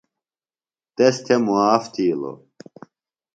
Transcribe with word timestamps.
تس 0.95 1.15
تھےۡ 1.25 1.41
معاف 1.45 1.83
تھِیلوۡ۔ 1.93 2.37